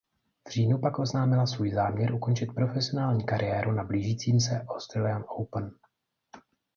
V 0.47 0.51
říjnu 0.51 0.77
pak 0.77 0.99
oznámila 0.99 1.47
svůj 1.47 1.71
záměr 1.71 2.13
ukončit 2.13 2.45
profesionální 2.53 3.25
kariéru 3.25 3.71
na 3.71 3.83
blížícím 3.83 4.39
se 4.39 4.61
Australian 4.67 5.23
Open. 5.27 5.71